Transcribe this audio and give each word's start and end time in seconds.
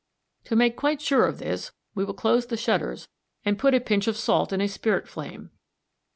]To 0.45 0.55
make 0.55 0.77
quite 0.77 0.99
sure 0.99 1.27
of 1.27 1.37
this 1.37 1.73
we 1.93 2.03
will 2.03 2.15
close 2.15 2.47
the 2.47 2.57
shutters 2.57 3.07
and 3.45 3.59
put 3.59 3.75
a 3.75 3.79
pinch 3.79 4.07
of 4.07 4.17
salt 4.17 4.51
in 4.51 4.59
a 4.59 4.67
spirit 4.67 5.07
flame. 5.07 5.51